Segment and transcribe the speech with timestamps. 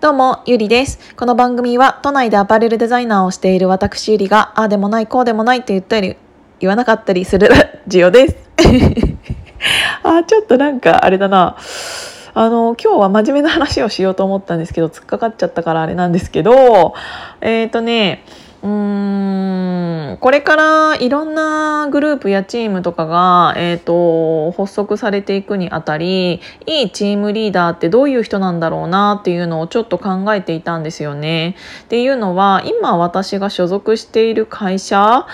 [0.00, 1.00] どうも、ゆりです。
[1.16, 6.16] この番組は都内でアパレルデザイナーをしている私ゆりが、ああでもない、こうでもないって言ったり、
[6.60, 7.48] 言わなかったりする
[7.88, 8.36] ジオです。
[10.04, 11.56] あ、ちょっとなんかあれだな。
[12.32, 16.94] あの、今日は真面目な話をしようと思ったんですけど、突っかかっちゃったからあれなんですけど、
[17.40, 18.22] えっ、ー、とね、
[18.62, 19.67] うーん
[20.16, 31.56] これからいろんなグループやチームとかが、えーと、発足されていくにあたりいいチームリーダーってどういう人なんだろうなっていうのをちょっと考えていたんですよね。
[31.82, 35.26] っていうのは今私が所属している会社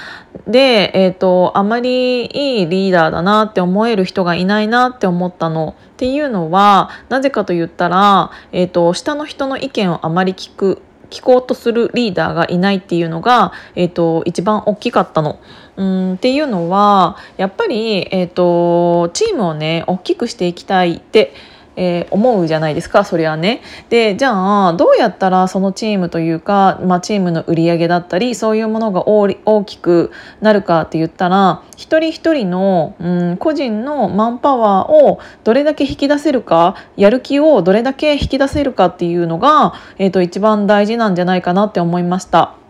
[0.47, 5.77] で、えーと、あまりいいリーダーだなって思える人がいないなって思ったの。
[5.95, 15.39] っていうのはなぜかと言ったら、えーと下の人の意見をあまり聞く聞こうとするリーダーがいないっていうのが、えーと、一番大きかったの。
[15.77, 21.33] うんっていうのはやっぱり、えーとチームをね大きくしていきたいって
[21.77, 23.63] えー、思うじゃないですかそれはね。
[23.89, 42.64] でじゃあどうやったらそのチームというか、まあ、チームの売り上げだったりそういうものが大きくなるかって言ったら一人一人の、うん、個人のマンパワーをどれだけ引き出せるかやる気をどれだけ引き出せるかっていうのが、えーと一番大事なんじゃないかなって思いました。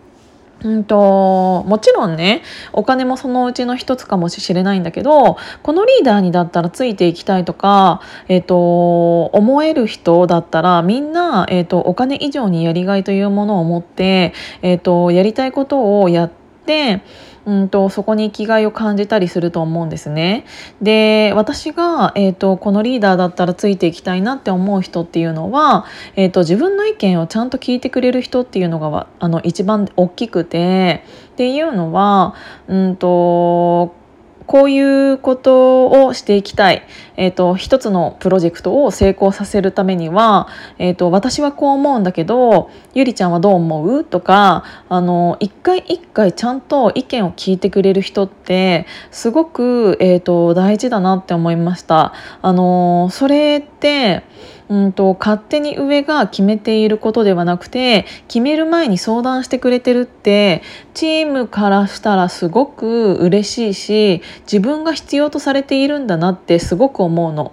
[0.65, 17.03] うんともちろんねお金もそのうちの一つかもしれないんだけどこのリーダーにだったらついていきたいとか、えーと、思える人だったらみんな、えーと、お金以上にやりがいというものを持って、えーとやりたいことをやって。
[17.47, 20.45] うんとそこに生きがいを感じたりすると思うんですね。
[20.81, 25.85] で私が、えーと、このリーダーだったらついていきたいなって思う人っていうのは、
[26.17, 32.35] えーと、自分の意見をちゃんと聞いてくれる人っていうのがあの一番大きくてっていうのは
[32.69, 33.95] うんと
[34.47, 34.79] こうい
[35.13, 52.13] うことをしていきたい、えーと、一つのプロジェクトを成功させるためには、えーと、私はこう思うんだけどゆりちゃんはどう思うとかあの一回一回ちゃんと意見を聞いてくれる人ってすごく、えーと大事だなって思いました。
[52.43, 54.23] あのそれって
[54.75, 60.63] うんと勝手に上が決めていることではなくて決める前に相談してくれてるって
[60.95, 67.53] チームからしたらすごく嬉しいし自分が必要とされているんだなってすごく思うの。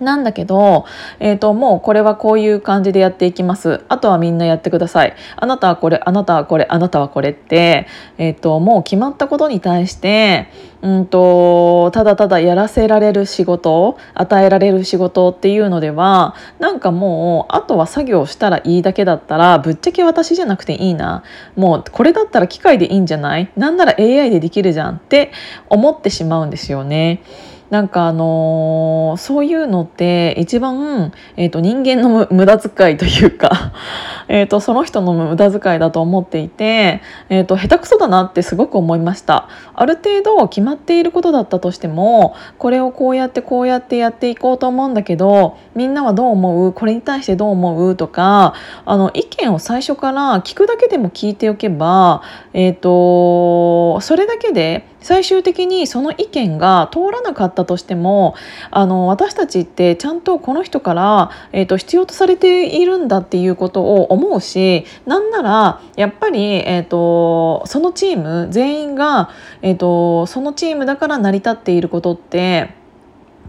[0.00, 0.84] なんだけど、
[1.20, 3.84] えーと、もうこれはこういう感じでやっていきます。
[3.88, 5.14] あとはみんなやってください。
[5.36, 7.86] あなたはこれあなたはこれあなたはこれって、
[8.18, 10.48] えーと、もう決まったことに対して、
[10.82, 21.22] うんと、ただただやらせられる仕事与えられる仕事っていうのではなんかもうあとは作業したらいいだけだったらぶっちゃけ私じゃなくていいな。
[21.54, 23.52] もうこれだったら機械でいいんじゃない？
[23.56, 25.30] なんなら AI でできるじゃんって
[25.68, 27.22] 思ってしまうんですよね。
[27.72, 33.72] なんかあのー、そういうのって一番、えーと、人間の無駄遣いというか
[34.28, 37.00] えとその人の無駄遣いだと思っていて、
[37.30, 39.48] えーと、下手くそだなってすごく思いました。
[39.74, 46.72] ある程度決まっていることだったとしてもこれをこうやってこうやってやっていこうと思うんだけどみんなはどう思う？
[46.74, 47.96] これに対してどう思う？
[47.96, 48.52] とか
[48.84, 52.20] あの意見を最初から聞くだけでも聞いておけば、
[52.52, 58.34] えーとそれだけで最終的にその意見が通らなかったとしても
[58.70, 69.30] あの私たちってちゃんとこの人から、えーと、必要とされているんだっていうことを思うしなんならやっぱり、えーと、そのチーム全員が、
[69.62, 72.74] えーとそのチームだから成り立っていることって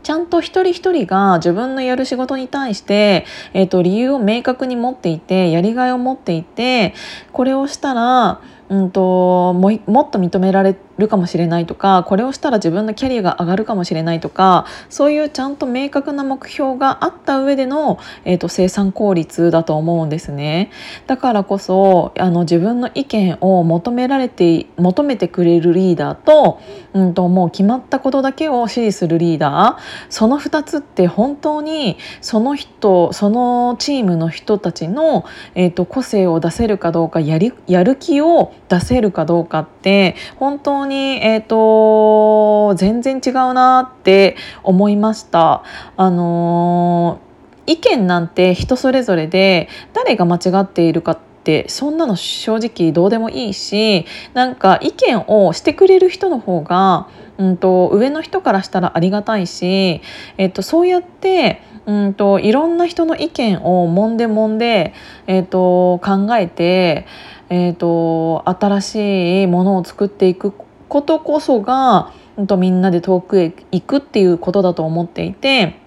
[0.03, 6.93] ちゃんと一人一人が自分のやる仕事に対して、えーと、理由を明確に持っていてやりがいを持っていて
[7.31, 8.41] これをしたら
[8.73, 20.71] うんとももっと認められるかもしれないとかこれをしたら自分のキャリアが上がるかもしれないとかそういうちゃんと明確な目標があった上での、えーと、生産効率だと思うんですね。
[21.05, 26.59] だからこそあの自分の意見を求められて求めてくれるリーダーと,、
[26.93, 45.63] うんと、もう決まったことだけを指示するリーダーその2つって本当にその人そのチームの人たちの、えーと個性を出せるかどうかやりやる気を出せるかどうかって本当に、えーと、全然違うなって思いました。
[45.97, 60.01] あのー、意見なんて人それぞれで誰が間違っているかってそんなの正直どうでもいいしなんか意見をしてくれる人の方が、うんと、上の人からしたらありがたいし、
[60.37, 64.93] えっと、そうやってうんといろんな人の意見をもんでもんで、
[65.27, 67.05] えーと考えて
[67.49, 70.53] えーと、新しいものを作っていく
[70.89, 75.79] ことこそが、うんとみんなで遠くへ行くっていうことだと思っていて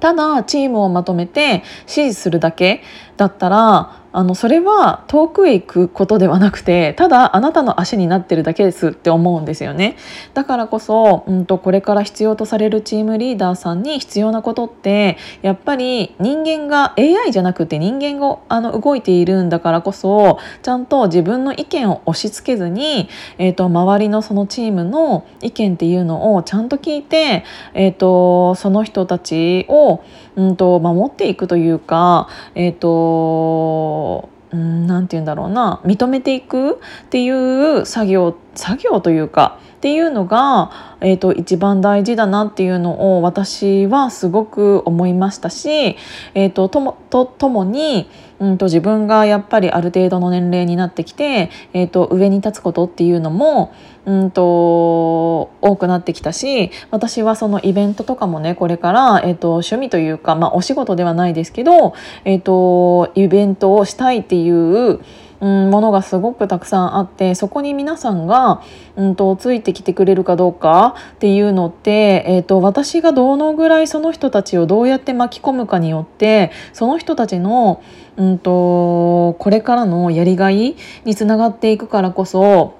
[0.00, 2.82] ただチームをまとめて支持するだけ
[3.18, 9.96] だったらあのそれは遠くへ行くことではなくてただあなたの足になってるだけですって思うんですよね。
[10.34, 23.08] だからこそ、うんと、これから必要とされるチームリーダーさんに必要なことってやっぱり人間が AI じゃなくて人間があの動いているんだからこそちゃんと自分の意見を押し付けずに、
[23.38, 27.44] えーと、周りのそのチームの意見っていうのをちゃんと聞いて、
[27.74, 30.04] えーと、その人たちを、
[30.36, 34.03] うんと、守っていくというか、えー、と
[34.52, 36.76] 何て言うんだろうな認めていくっ
[37.10, 45.98] ていう作業作業というかっていうのが、えーと、一番大事だなっていうのを私はすごく思いましたし、
[46.32, 48.08] えーと、ととともに、
[48.40, 53.72] うんと、自分がやっぱりある程度の年齢になってきて、えー、と上に立つことっていうのも、
[54.06, 61.94] うんと多くなってきたし私はそのイベントとかもねこれから、えー、と趣味というか、まあ、お仕事ではないですけど、
[62.24, 65.00] えー、とイベントをしたいっていう
[65.44, 68.62] うん、ものがすごくたくさんあってそこに皆さんが、
[68.96, 77.82] うんと、ついてきてくれるかどうかっていうのって、えーと、私がどのぐらいその人たちをどうやって巻き込むかによってその人たちの、
[78.16, 82.78] うんと、これからのやりがいにつながっていくからこそ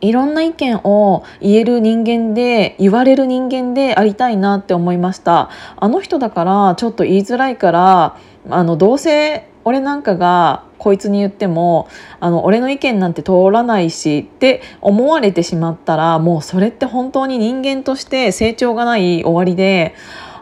[0.00, 5.50] いろんな意見を言える人間で言われる人間でありたいなって思いました。
[5.76, 8.16] あの人だからちょっと言いづらいから
[8.50, 11.88] あのどうせ俺なんかがこいつに言っても
[12.20, 19.94] あの俺の意見なんて通らないしって思われてしまったらもうそれって本当に人間として成長がない終わりで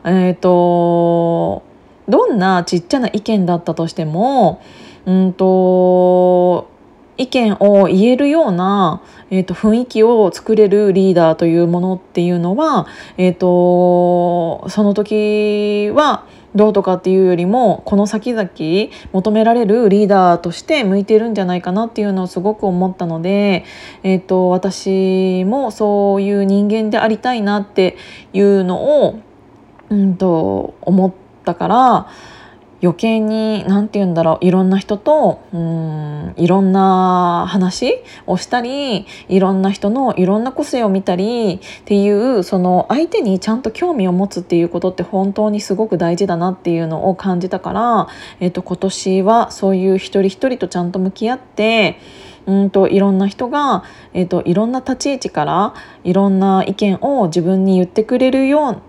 [0.05, 1.63] えっ、ー、と
[2.09, 4.63] どんなちっちゃな意見だったとしても
[5.07, 6.69] うんと
[7.17, 9.01] 意見を言えるような、
[9.31, 12.89] えーと、雰囲気を作れるリーダーというものっていうのは、
[13.19, 18.49] えーとその時はどうとかっていうよりもこの先々
[19.13, 23.65] 求められるリーダーとして向いてるんじゃないかなっていうのをすごく思ったので、
[24.03, 27.97] えーと、私もそういう人間でありたいなって
[28.33, 29.19] いうのを、
[29.91, 31.13] うんと思っ
[31.45, 32.09] たから。
[32.85, 48.09] 余計に何て言うんだろういろんな人とうんいろんな話をしたりいろんな人のいろんな個性を見たりっていうその相手にちゃんと興味を持つっていうことって本当にすごく大事だなっていうのを感じたから、
[48.41, 51.99] えー、と今年はそういう一人一人とちゃんと向き合って
[52.47, 58.83] うんといろんな人が、えーと、いろんな立ち位置からいろんな意見を自分に言ってくれるような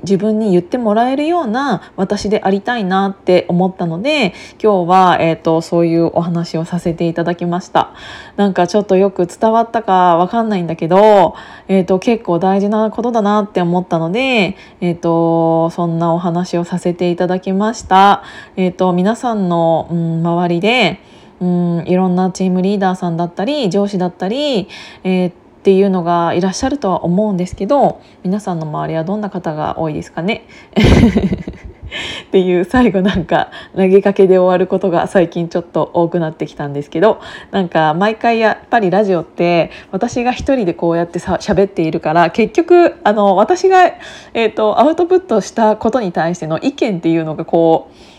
[0.00, 7.92] 自分に言ってもらえるような私でありたいなって思ったので今日は、えーと、そういうお話をさせていただきました。
[8.36, 11.34] なんかちょっとよく伝わったかわかんないんだけど、
[11.68, 18.22] えーと、結構大事なことだなって思ったので、えーと、そんなお話をさせていただきました、
[18.56, 21.00] えー、と皆さんの、うん、周りで
[21.40, 24.68] うんいろんなチームリーダーさんだったり上司だったり、
[25.04, 30.44] えーっていうのがいらっしゃるとは思うんですけど皆さんの周りはどんな方が多いですかね？
[32.26, 37.20] っていう最後なんか投げかけで終わることが最近ちょっと多くなってきたんですけど
[37.52, 48.11] なんか毎回やっぱりラジオって私が一人でこうやってさ喋っているから結局あの私が、えーとアウトプットしたことに対しての意見っていうのがこう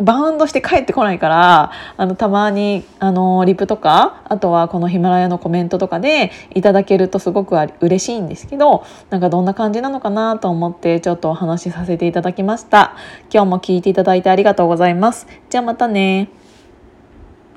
[0.00, 12.96] バウンドして帰ってこないからあのたまにあのリプとかあとはこのヒマラヤのコメントとかでいただけるとすごく嬉しいんですけどなんかどんな感じなのかなと思ってちょっとお話しさせていただきました。
[13.32, 15.26] 今日も聞いていただいてありがとうございます。
[15.50, 16.37] じゃあまたね。